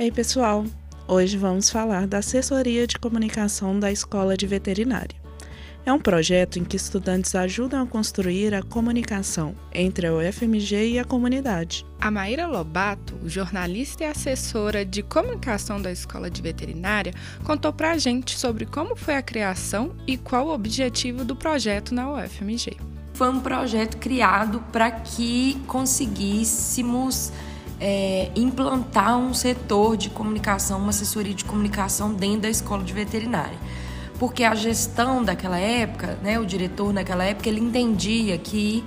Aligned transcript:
Ei, 0.00 0.12
pessoal! 0.12 0.64
Hoje 1.08 1.36
vamos 1.36 1.70
falar 1.70 2.06
da 2.06 2.18
assessoria 2.18 2.86
de 2.86 2.96
comunicação 2.96 3.80
da 3.80 3.90
Escola 3.90 4.36
de 4.36 4.46
Veterinária. 4.46 5.20
É 5.84 5.92
um 5.92 5.98
projeto 5.98 6.56
em 6.56 6.64
que 6.64 6.76
estudantes 6.76 7.34
ajudam 7.34 7.82
a 7.82 7.86
construir 7.86 8.54
a 8.54 8.62
comunicação 8.62 9.56
entre 9.72 10.06
a 10.06 10.14
UFMG 10.14 10.90
e 10.90 10.98
a 11.00 11.04
comunidade. 11.04 11.84
A 12.00 12.12
Maíra 12.12 12.46
Lobato, 12.46 13.18
jornalista 13.24 14.04
e 14.04 14.06
assessora 14.06 14.84
de 14.84 15.02
comunicação 15.02 15.82
da 15.82 15.90
Escola 15.90 16.30
de 16.30 16.42
Veterinária, 16.42 17.12
contou 17.42 17.72
para 17.72 17.90
a 17.90 17.98
gente 17.98 18.38
sobre 18.38 18.66
como 18.66 18.94
foi 18.94 19.16
a 19.16 19.22
criação 19.22 19.96
e 20.06 20.16
qual 20.16 20.46
o 20.46 20.54
objetivo 20.54 21.24
do 21.24 21.34
projeto 21.34 21.92
na 21.92 22.08
UFMG. 22.12 22.76
Foi 23.14 23.30
um 23.30 23.40
projeto 23.40 23.96
criado 23.96 24.62
para 24.70 24.92
que 24.92 25.60
conseguíssemos 25.66 27.32
é, 27.80 28.30
implantar 28.34 29.16
um 29.16 29.32
setor 29.32 29.96
de 29.96 30.10
comunicação, 30.10 30.78
uma 30.78 30.90
assessoria 30.90 31.34
de 31.34 31.44
comunicação 31.44 32.12
dentro 32.12 32.42
da 32.42 32.50
escola 32.50 32.82
de 32.82 32.92
veterinária. 32.92 33.58
Porque 34.18 34.42
a 34.42 34.54
gestão 34.54 35.22
daquela 35.22 35.58
época, 35.58 36.18
né, 36.22 36.38
o 36.40 36.44
diretor 36.44 36.92
naquela 36.92 37.24
época, 37.24 37.48
ele 37.48 37.60
entendia 37.60 38.36
que 38.36 38.84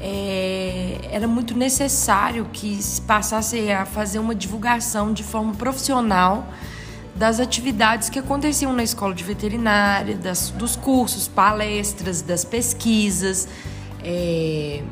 é, 0.00 0.98
era 1.10 1.26
muito 1.26 1.56
necessário 1.56 2.46
que 2.52 2.82
se 2.82 3.00
passasse 3.00 3.70
a 3.72 3.86
fazer 3.86 4.18
uma 4.18 4.34
divulgação 4.34 5.12
de 5.12 5.22
forma 5.22 5.54
profissional 5.54 6.46
das 7.14 7.40
atividades 7.40 8.10
que 8.10 8.18
aconteciam 8.18 8.74
na 8.74 8.82
escola 8.82 9.14
de 9.14 9.24
veterinária, 9.24 10.14
das, 10.14 10.50
dos 10.50 10.76
cursos, 10.76 11.26
palestras, 11.26 12.20
das 12.20 12.44
pesquisas. 12.44 13.48
É, 14.04 14.82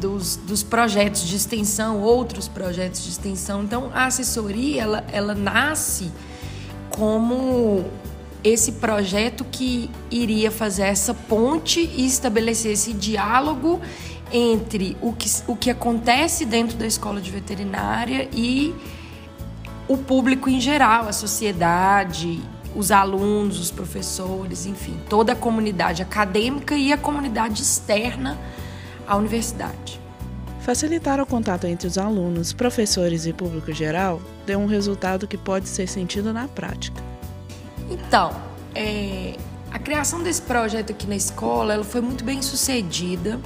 dos, 0.00 0.36
dos 0.36 0.62
projetos 0.62 1.26
de 1.26 1.36
extensão, 1.36 2.00
outros 2.00 2.48
projetos 2.48 3.04
de 3.04 3.10
extensão. 3.10 3.62
Então, 3.62 3.90
a 3.94 4.06
assessoria, 4.06 4.82
ela, 4.82 5.04
ela 5.12 5.34
nasce 5.34 6.10
como 6.88 7.84
esse 8.42 8.72
projeto 8.72 9.44
que 9.44 9.90
iria 10.10 10.50
fazer 10.50 10.84
essa 10.84 11.12
ponte 11.12 11.80
e 11.80 12.06
estabelecer 12.06 12.72
esse 12.72 12.92
diálogo 12.94 13.80
entre 14.32 14.96
o 15.02 15.12
que, 15.12 15.30
o 15.46 15.54
que 15.54 15.70
acontece 15.70 16.44
dentro 16.44 16.76
da 16.76 16.86
escola 16.86 17.20
de 17.20 17.30
veterinária 17.30 18.28
e 18.32 18.74
o 19.86 19.96
público 19.98 20.48
em 20.48 20.60
geral, 20.60 21.08
a 21.08 21.12
sociedade, 21.12 22.40
os 22.74 22.90
alunos, 22.90 23.58
os 23.58 23.70
professores, 23.70 24.64
enfim, 24.64 24.98
toda 25.08 25.32
a 25.32 25.36
comunidade 25.36 26.00
acadêmica 26.00 26.76
e 26.76 26.92
a 26.92 26.96
comunidade 26.96 27.60
externa 27.60 28.38
à 29.10 29.16
universidade. 29.16 30.00
Facilitar 30.60 31.20
o 31.20 31.26
contato 31.26 31.66
entre 31.66 31.88
os 31.88 31.98
alunos, 31.98 32.52
professores 32.52 33.26
e 33.26 33.32
público 33.32 33.72
geral 33.72 34.22
deu 34.46 34.60
um 34.60 34.66
resultado 34.66 35.26
que 35.26 35.36
pode 35.36 35.68
ser 35.68 35.88
sentido 35.88 36.32
na 36.32 36.46
prática. 36.46 37.02
Então, 37.90 38.30
é, 38.72 39.34
a 39.72 39.80
criação 39.80 40.22
desse 40.22 40.42
projeto 40.42 40.92
aqui 40.92 41.08
na 41.08 41.16
escola 41.16 41.74
ela 41.74 41.82
foi 41.82 42.00
muito 42.00 42.22
bem 42.22 42.40
sucedida 42.40 43.40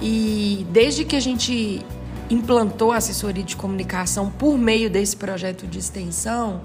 e 0.00 0.66
desde 0.72 1.04
que 1.04 1.14
a 1.14 1.20
gente 1.20 1.86
implantou 2.28 2.90
a 2.90 2.96
assessoria 2.96 3.44
de 3.44 3.54
comunicação 3.54 4.28
por 4.28 4.58
meio 4.58 4.90
desse 4.90 5.16
projeto 5.16 5.68
de 5.68 5.78
extensão, 5.78 6.62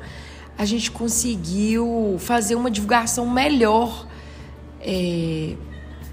a 0.57 0.65
gente 0.65 0.89
conseguiu 0.89 2.15
fazer 2.17 2.55
uma 2.55 2.71
divulgação 2.71 3.29
melhor. 3.29 4.07
É, 4.81 5.55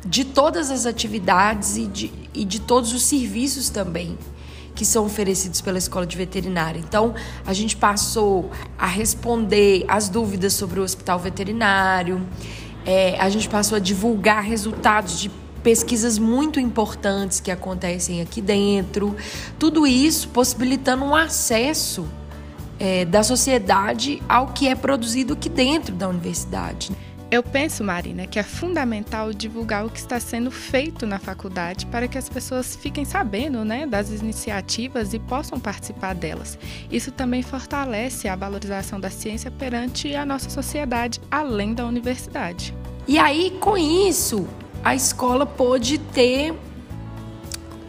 de 0.05 0.25
todas 0.25 0.70
as 0.70 0.87
atividades 0.87 1.77
e 1.77 1.87
de, 1.87 2.12
e 2.34 2.45
de 2.45 2.61
todos 2.61 2.93
os 2.93 3.03
serviços 3.03 3.69
também 3.69 4.17
que 4.75 4.84
são 4.84 5.05
oferecidos 5.05 5.61
pela 5.61 5.77
escola 5.77 6.06
de 6.06 6.17
veterinária. 6.17 6.79
Então, 6.79 7.15
a 7.45 7.53
gente 7.53 7.77
passou 7.77 8.51
a 8.78 8.87
responder 8.87 9.84
as 9.87 10.09
dúvidas 10.09 10.55
sobre 10.55 10.81
o 10.81 10.83
hospital 10.83 11.19
veterinário, 11.19 12.27
é, 12.87 13.19
a 13.21 13.28
gente 13.28 13.48
passou 13.48 13.77
a 13.77 13.78
divulgar 13.78 14.43
resultados 14.43 15.21
de 15.21 15.31
pesquisas 15.62 16.19
muito 16.19 16.59
importantes 16.59 17.41
que 17.41 17.50
acontecem 17.50 18.22
aqui 18.22 18.41
dentro. 18.41 19.15
Tudo 19.59 19.87
isso 19.87 20.28
possibilitando 20.28 21.05
um 21.05 21.15
acesso 21.15 22.06
é, 22.78 23.05
da 23.05 23.22
sociedade 23.22 24.22
ao 24.27 24.49
que 24.49 24.67
é 24.67 24.75
produzido 24.75 25.34
aqui 25.34 25.50
dentro 25.50 25.94
da 25.94 26.09
universidade. 26.09 26.91
Eu 27.31 27.45
penso, 27.45 27.85
Marina, 27.85 28.27
que 28.27 28.41
é 28.41 28.43
fundamental 28.43 29.33
divulgar 29.33 29.87
o 29.87 29.91
que 29.91 30.01
está 30.01 30.19
sendo 30.19 30.51
feito 30.51 31.07
na 31.07 31.17
faculdade 31.21 31.87
para 31.87 32.09
que 32.09 32.19
as 32.19 32.29
pessoas 32.29 32.75
fiquem 32.75 33.05
sabendo 33.05 33.65
né, 33.65 33.87
das 33.87 34.11
iniciativas 34.11 35.15
e 35.15 35.21
possam 35.21 35.61
participar 35.61 36.13
delas. 36.13 36.59
Isso 36.91 37.13
também 37.13 37.41
fortalece 37.41 38.27
a 38.27 38.35
valorização 38.35 38.99
da 38.99 39.11
ciência 39.11 39.49
perante 39.49 40.13
a 40.17 40.27
nossa 40.27 40.51
sociedade, 40.51 41.21
além 41.31 41.73
da 41.73 41.87
universidade. 41.87 42.75
E 43.07 43.17
aí, 43.17 43.57
com 43.61 43.79
isso, 43.79 44.49
a 44.83 44.97
escola 44.97 45.47
pôde 45.47 45.99
ter 45.99 46.53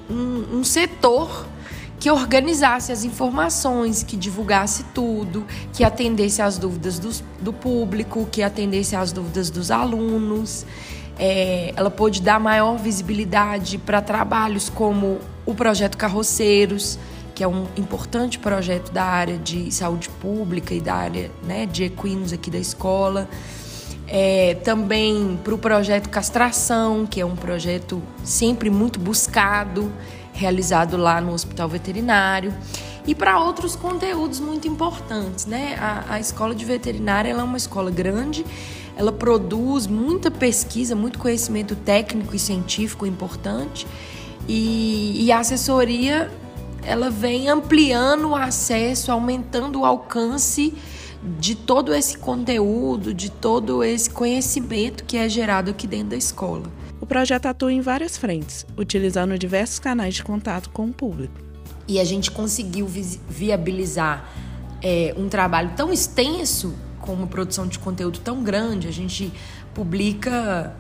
um, 0.07 0.59
um 0.59 0.63
setor 0.63 1.47
que 2.01 2.09
organizasse 2.09 2.91
as 2.91 3.03
informações, 3.03 4.01
que 4.01 4.17
divulgasse 4.17 4.83
tudo, 4.85 5.45
que 5.71 5.83
atendesse 5.83 6.41
às 6.41 6.57
dúvidas 6.57 6.97
do, 7.39 7.53
público, 7.53 8.27
que 8.31 8.41
atendesse 8.41 8.95
às 8.95 9.11
dúvidas 9.11 9.51
dos 9.51 9.69
alunos. 9.69 10.65
É, 11.19 11.71
ela 11.75 11.91
pôde 11.91 12.19
dar 12.19 12.39
maior 12.39 12.75
visibilidade 12.79 13.77
para 13.77 14.01
trabalhos 14.01 14.67
como 14.67 15.19
o 15.45 15.53
projeto 15.53 15.95
Carroceiros, 15.95 16.97
que 17.35 17.43
é 17.43 17.47
um 17.47 17.67
importante 17.77 18.39
projeto 18.39 18.91
da 18.91 19.03
área 19.03 19.37
de 19.37 19.71
saúde 19.71 20.09
pública 20.09 20.73
e 20.73 20.81
da 20.81 20.95
área 20.95 21.29
né, 21.43 21.67
de 21.67 21.83
equinos 21.83 22.33
aqui 22.33 22.49
da 22.49 22.57
escola. 22.57 23.29
É, 24.13 24.55
também 24.55 25.39
para 25.41 25.53
o 25.53 25.57
projeto 25.57 26.09
Castração, 26.09 27.05
que 27.05 27.21
é 27.21 27.25
um 27.25 27.35
projeto 27.35 28.03
sempre 28.25 28.69
muito 28.69 28.99
buscado 28.99 29.89
realizado 30.33 30.97
lá 30.97 31.21
no 31.21 31.31
hospital 31.31 31.69
veterinário 31.69 32.53
e 33.07 33.15
para 33.15 33.39
outros 33.39 33.73
conteúdos 33.73 34.41
muito 34.41 34.67
importantes, 34.67 35.45
né? 35.45 35.77
A, 35.79 36.15
a 36.15 36.19
escola 36.19 36.53
de 36.53 36.65
veterinária 36.65 37.31
é 37.31 37.35
uma 37.35 37.55
escola 37.55 37.89
grande, 37.89 38.45
ela 38.97 39.13
produz 39.13 39.87
muita 39.87 40.29
pesquisa, 40.29 40.93
muito 40.93 41.17
conhecimento 41.17 41.73
técnico 41.73 42.35
e 42.35 42.39
científico 42.39 43.05
importante 43.05 43.87
e, 44.47 45.25
e 45.25 45.31
a 45.31 45.39
assessoria 45.39 46.29
ela 46.83 47.09
vem 47.09 47.47
ampliando 47.47 48.29
o 48.29 48.35
acesso, 48.35 49.11
aumentando 49.11 49.81
o 49.81 49.85
alcance 49.85 50.73
de 51.39 51.55
todo 51.55 51.93
esse 51.93 52.17
conteúdo, 52.17 53.13
de 53.13 53.29
todo 53.29 53.83
esse 53.83 54.09
conhecimento 54.09 55.03
que 55.03 55.17
é 55.17 55.29
gerado 55.29 55.69
aqui 55.71 55.85
dentro 55.85 56.09
da 56.09 56.17
escola. 56.17 56.63
O 56.99 57.05
projeto 57.05 57.45
atua 57.45 57.71
em 57.71 57.81
várias 57.81 58.17
frentes, 58.17 58.65
utilizando 58.77 59.37
diversos 59.37 59.79
canais 59.79 60.15
de 60.15 60.23
contato 60.23 60.69
com 60.69 60.85
o 60.85 60.93
público. 60.93 61.33
E 61.87 61.99
a 61.99 62.03
gente 62.03 62.31
conseguiu 62.31 62.87
vi 62.87 63.19
viabilizar 63.29 64.29
é, 64.81 65.13
um 65.17 65.27
trabalho 65.27 65.71
tão 65.75 65.91
extenso, 65.91 66.73
com 66.99 67.13
uma 67.13 67.27
produção 67.27 67.67
de 67.67 67.79
conteúdo 67.79 68.19
tão 68.19 68.43
grande. 68.43 68.87
A 68.87 68.91
gente 68.91 69.31
publica 69.73 70.75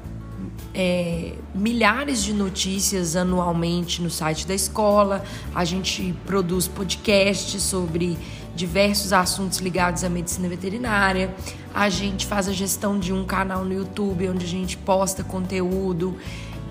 é, 0.73 1.33
milhares 1.53 2.23
de 2.23 2.33
notícias 2.33 3.15
anualmente 3.15 4.01
no 4.01 4.09
site 4.09 4.47
da 4.47 4.53
escola, 4.53 5.23
a 5.53 5.65
gente 5.65 6.15
produz 6.25 6.67
podcasts 6.67 7.61
sobre 7.61 8.17
diversos 8.55 9.13
assuntos 9.13 9.59
ligados 9.59 10.03
à 10.03 10.09
medicina 10.09 10.47
veterinária. 10.47 11.33
A 11.73 11.89
gente 11.89 12.25
faz 12.25 12.47
a 12.47 12.53
gestão 12.53 12.99
de 12.99 13.13
um 13.13 13.25
canal 13.25 13.63
no 13.63 13.73
YouTube 13.73 14.29
onde 14.29 14.45
a 14.45 14.49
gente 14.49 14.77
posta 14.77 15.23
conteúdo 15.23 16.17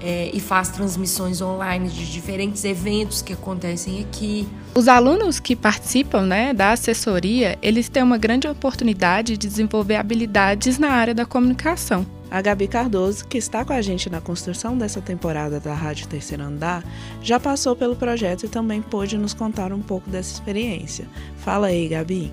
é, 0.00 0.30
e 0.32 0.41
faz 0.41 0.68
transmissões 0.68 1.41
online 1.41 1.88
de 1.88 2.10
diferentes 2.10 2.64
eventos 2.64 3.22
que 3.22 3.32
acontecem 3.32 4.00
aqui. 4.00 4.48
Os 4.72 4.86
alunos 4.86 5.41
que 5.41 5.56
participam 5.56 6.22
né, 6.22 6.54
da 6.54 6.72
assessoria, 6.72 7.58
eles 7.60 7.89
têm 7.89 8.03
uma 8.03 8.16
grande 8.16 8.47
oportunidade 8.47 9.36
de 9.36 9.48
desenvolver 9.48 9.97
habilidades 9.97 10.78
na 10.78 10.91
área 10.91 11.12
da 11.15 11.27
comunicação. 11.27 12.06
A 12.30 12.41
Gabi 12.41 12.68
Cardoso, 12.68 13.27
que 13.27 13.36
está 13.36 13.65
com 13.65 13.72
a 13.72 13.83
gente 13.83 14.09
na 14.09 14.21
construção 14.21 14.78
dessa 14.78 15.00
temporada 15.00 15.59
da 15.59 15.74
Rádio 15.74 16.06
Terceiro 16.06 16.45
Andar, 16.45 16.84
já 17.21 17.41
passou 17.41 17.74
pelo 17.74 17.97
projeto 17.97 18.45
e 18.45 18.48
também 18.48 18.80
pôde 18.80 19.18
nos 19.18 19.34
contar 19.34 19.72
um 19.72 19.83
pouco 19.83 20.09
dessa 20.09 20.34
experiência. 20.34 21.09
Fala 21.39 21.66
aí, 21.66 21.89
Gabi. 21.89 22.33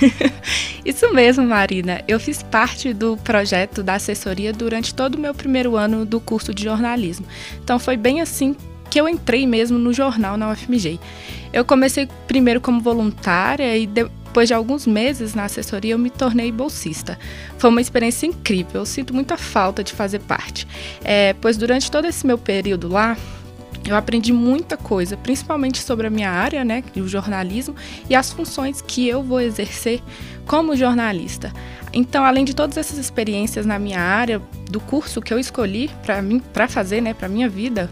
Isso 0.84 1.10
mesmo, 1.14 1.46
Marina. 1.46 2.02
Eu 2.06 2.20
fiz 2.20 2.42
parte 2.42 2.92
do 2.92 3.16
projeto 3.16 3.82
da 3.82 3.94
assessoria 3.94 4.52
durante 4.52 4.94
todo 4.94 5.14
o 5.14 5.20
meu 5.20 5.34
primeiro 5.34 5.76
ano 5.76 6.04
do 6.04 6.20
curso 6.20 6.52
de 6.52 6.64
jornalismo. 6.64 7.26
Então 7.62 7.78
foi 7.78 7.96
bem 7.96 8.20
assim 8.20 8.54
que 8.92 9.00
eu 9.00 9.08
entrei 9.08 9.46
mesmo 9.46 9.78
no 9.78 9.90
jornal 9.90 10.36
na 10.36 10.50
UFMG. 10.50 11.00
Eu 11.50 11.64
comecei 11.64 12.06
primeiro 12.26 12.60
como 12.60 12.78
voluntária 12.78 13.74
e 13.74 13.86
depois 13.86 14.48
de 14.48 14.52
alguns 14.52 14.86
meses 14.86 15.34
na 15.34 15.44
assessoria 15.44 15.94
eu 15.94 15.98
me 15.98 16.10
tornei 16.10 16.52
bolsista. 16.52 17.18
Foi 17.56 17.70
uma 17.70 17.80
experiência 17.80 18.26
incrível, 18.26 18.82
eu 18.82 18.86
sinto 18.86 19.14
muita 19.14 19.38
falta 19.38 19.82
de 19.82 19.94
fazer 19.94 20.18
parte, 20.18 20.68
é, 21.02 21.32
pois 21.40 21.56
durante 21.56 21.90
todo 21.90 22.06
esse 22.06 22.26
meu 22.26 22.36
período 22.36 22.86
lá 22.86 23.16
Eu 23.84 23.96
aprendi 23.96 24.32
muita 24.32 24.76
coisa, 24.76 25.16
principalmente 25.16 25.82
sobre 25.82 26.06
a 26.06 26.10
minha 26.10 26.30
área, 26.30 26.64
né, 26.64 26.84
o 26.94 27.08
jornalismo, 27.08 27.74
e 28.08 28.14
as 28.14 28.30
funções 28.30 28.80
que 28.80 29.08
eu 29.08 29.22
vou 29.22 29.40
exercer 29.40 30.00
como 30.46 30.76
jornalista. 30.76 31.52
Então, 31.92 32.24
além 32.24 32.44
de 32.44 32.54
todas 32.54 32.76
essas 32.76 32.98
experiências 32.98 33.66
na 33.66 33.78
minha 33.78 34.00
área, 34.00 34.40
do 34.70 34.78
curso 34.78 35.20
que 35.20 35.34
eu 35.34 35.38
escolhi 35.38 35.90
para 36.02 36.22
mim, 36.22 36.38
para 36.38 36.68
fazer, 36.68 37.00
né, 37.00 37.12
para 37.12 37.28
minha 37.28 37.48
vida, 37.48 37.90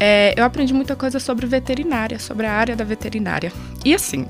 é, 0.00 0.34
eu 0.36 0.44
aprendi 0.44 0.72
muita 0.72 0.94
coisa 0.94 1.18
sobre 1.18 1.46
veterinária, 1.46 2.18
sobre 2.18 2.46
a 2.46 2.52
área 2.52 2.76
da 2.76 2.84
veterinária. 2.84 3.52
E 3.84 3.94
assim, 3.94 4.26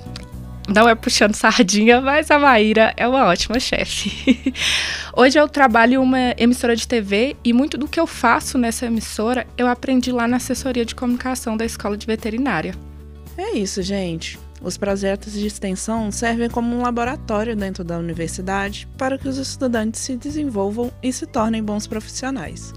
não 0.69 0.88
é 0.88 0.94
puxando 0.94 1.35
sardinha, 1.35 2.00
mas 2.00 2.31
a 2.31 2.38
Maíra 2.38 2.93
é 2.97 3.09
uma 3.09 3.25
ótima 3.25 3.59
chefe. 3.59 4.53
Hoje 5.17 5.38
eu 5.38 5.49
trabalho 5.49 5.94
em 5.94 5.99
uma 5.99 6.35
emissora 6.37 6.76
de 6.76 6.87
TV 6.87 7.37
e 7.43 7.53
muito 7.53 7.79
do 7.79 7.88
que 7.88 7.99
eu 7.99 8.06
faço 8.06 8.59
nessa 8.59 8.87
emissora 8.87 9.47
eu 9.56 9.67
aprendi 9.67 10.12
lá 10.12 10.29
na 10.29 10.37
assessoria 10.37 10.85
de 10.85 10.94
comunicação 10.94 11.56
da 11.56 11.65
escola 11.65 11.97
de 11.97 12.06
veterinária. 12.06 12.75
É 13.37 13.56
isso, 13.56 13.82
gente. 13.82 14.38
Os 14.61 14.76
projetos 14.76 15.32
de 15.32 15.47
extensão 15.47 16.11
servem 16.11 16.50
como 16.50 16.75
um 16.75 16.82
laboratório 16.82 17.55
dentro 17.55 17.85
da 17.85 17.97
universidade 17.97 18.88
para 18.99 19.17
que 19.17 19.29
os 19.29 19.38
estudantes 19.38 20.00
se 20.00 20.17
desenvolvam 20.17 20.93
e 21.03 21.12
se 21.12 21.26
tornem 21.26 21.62
bons 21.62 21.87
profissionais. 21.87 22.75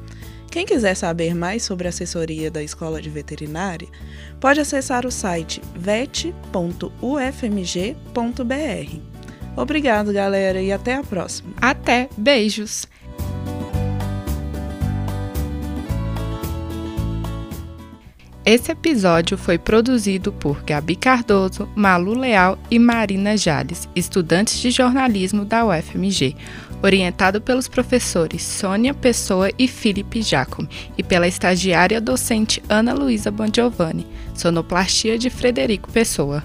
Quem 0.51 0.65
quiser 0.65 0.95
saber 0.95 1.33
mais 1.33 1.63
sobre 1.63 1.87
a 1.87 1.89
assessoria 1.89 2.51
da 2.51 2.61
Escola 2.61 3.01
de 3.01 3.09
Veterinária, 3.09 3.87
pode 4.37 4.59
acessar 4.59 5.05
o 5.05 5.11
site 5.11 5.61
vet.ufmg.br. 5.73 6.91
Obrigado, 9.55 10.11
galera, 10.11 10.61
e 10.61 10.73
até 10.73 10.95
a 10.95 11.03
próxima. 11.03 11.53
Até, 11.61 12.09
beijos! 12.17 12.85
Esse 18.43 18.71
episódio 18.71 19.37
foi 19.37 19.57
produzido 19.57 20.33
por 20.33 20.63
Gabi 20.63 20.95
Cardoso, 20.95 21.69
Malu 21.75 22.13
Leal 22.13 22.57
e 22.71 22.79
Marina 22.79 23.37
Jales, 23.37 23.87
estudantes 23.95 24.59
de 24.59 24.71
jornalismo 24.71 25.45
da 25.45 25.63
UFMG, 25.63 26.35
orientado 26.81 27.41
pelos 27.41 27.67
professores 27.67 28.41
Sônia 28.41 28.93
Pessoa 28.93 29.49
e 29.57 29.67
Felipe 29.67 30.21
Jacome 30.21 30.69
e 30.97 31.03
pela 31.03 31.27
estagiária 31.27 32.01
docente 32.01 32.61
Ana 32.67 32.93
Luísa 32.93 33.31
Bongiovanni, 33.31 34.05
sonoplastia 34.33 35.17
de 35.17 35.29
Frederico 35.29 35.91
Pessoa. 35.91 36.43